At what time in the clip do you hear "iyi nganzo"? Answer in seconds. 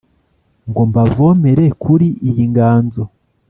2.29-3.03